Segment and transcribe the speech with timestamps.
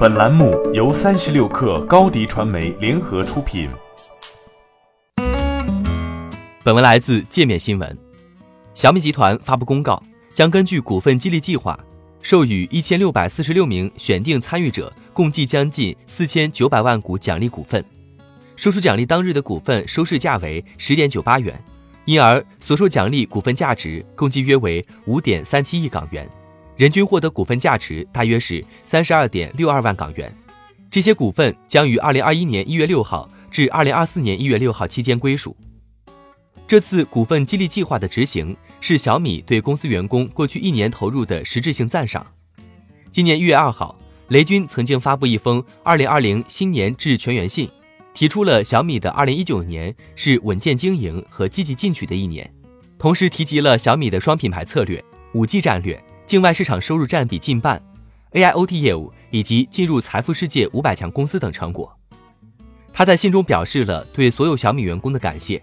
[0.00, 3.68] 本栏目由三十六氪高低传媒联合出品。
[6.64, 7.98] 本文来自界面新闻。
[8.72, 10.02] 小米集团发布公告，
[10.32, 11.78] 将根据股份激励计划，
[12.22, 17.84] 授予一千六百四十六名选定参与者共计将近四千九百万股奖励股份。
[18.56, 21.62] 收出奖励当日的股份收市价为十点九八元，
[22.06, 26.26] 因而所受奖励股份价值共计约为五点三七亿港元。
[26.80, 30.34] 人均获得股份价值大约是三十二点六二万港元，
[30.90, 35.54] 这些股份将于二零二一年一月六号至二零二四年一月六号期间归属。
[36.66, 42.26] 这次股份激励计划的执行是小米对公司员工过去一年投入的实质性赞赏。
[43.10, 43.94] 今年一月二号，
[44.28, 47.68] 雷军曾经发布一封二零二零新年致全员信，
[48.14, 52.50] 提出了小米的二零一九年是稳健经营和积极进取的一年，
[52.98, 55.04] 同时提及了小米的双品牌策略、
[55.34, 56.02] 五 G 战略。
[56.30, 57.82] 境外市场收入占比近半
[58.30, 61.92] ，AIoT 业务以及进入财富世界五百强公司等成果。
[62.92, 65.60] 他在信中表示了对所有小米员工的感谢，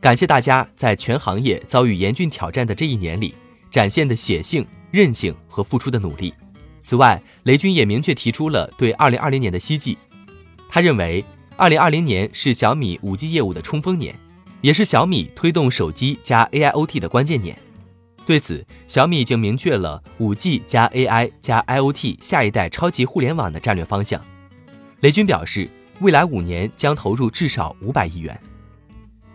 [0.00, 3.34] 感谢大家在全行业遭遇严峻挑战的这一年里
[3.68, 6.32] 展现的血性、韧性和付出的努力。
[6.80, 9.98] 此外，雷军也明确提出了对2020年的希冀。
[10.68, 11.24] 他认为
[11.58, 14.16] ，2020年是小米 5G 业务的冲锋年，
[14.60, 17.58] 也是小米推动手机加 AIoT 的关键年。
[18.26, 24.20] 对此，小米已经明确了五 G 加 AI 加 IoT 下一代超级互联网的战略方向。
[25.00, 28.36] 雷军表示，未来五年将投入至少五百亿元。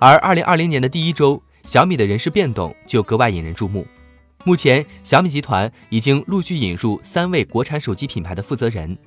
[0.00, 3.86] 而二零二零年的第一周，小米的人事变动就格外引人注目。
[4.44, 8.98] 目前，小米集团已经陆续引入三位国产手机品牌的负责人，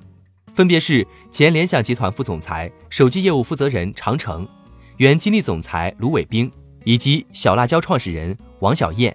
[0.54, 4.48] 分别是前联想集团副总裁、手机业务负责人常成，
[4.96, 6.50] 原金立总裁卢伟冰，
[6.84, 9.14] 以及小辣椒创始人王小燕。